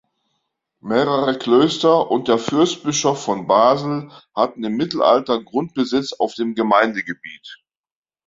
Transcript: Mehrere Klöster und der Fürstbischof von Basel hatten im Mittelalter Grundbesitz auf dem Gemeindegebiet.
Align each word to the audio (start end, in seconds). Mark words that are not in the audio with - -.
Mehrere 0.79 1.37
Klöster 1.37 2.09
und 2.09 2.27
der 2.27 2.39
Fürstbischof 2.39 3.23
von 3.23 3.45
Basel 3.45 4.11
hatten 4.33 4.63
im 4.63 4.73
Mittelalter 4.75 5.43
Grundbesitz 5.43 6.13
auf 6.13 6.33
dem 6.33 6.55
Gemeindegebiet. 6.55 7.59